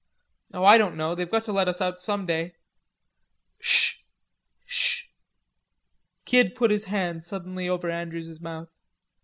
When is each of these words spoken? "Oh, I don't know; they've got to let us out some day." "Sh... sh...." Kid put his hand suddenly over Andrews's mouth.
"Oh, 0.51 0.65
I 0.65 0.79
don't 0.79 0.97
know; 0.97 1.13
they've 1.13 1.29
got 1.29 1.45
to 1.45 1.51
let 1.51 1.67
us 1.67 1.79
out 1.79 1.99
some 1.99 2.25
day." 2.25 2.55
"Sh... 3.59 4.01
sh...." 4.65 5.09
Kid 6.25 6.55
put 6.55 6.71
his 6.71 6.85
hand 6.85 7.23
suddenly 7.23 7.69
over 7.69 7.87
Andrews's 7.87 8.41
mouth. 8.41 8.69